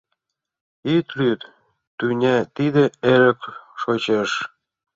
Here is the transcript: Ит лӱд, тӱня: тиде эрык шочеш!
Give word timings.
Ит 0.95 1.07
лӱд, 1.17 1.41
тӱня: 1.97 2.37
тиде 2.55 2.83
эрык 3.13 3.41
шочеш! 3.81 4.31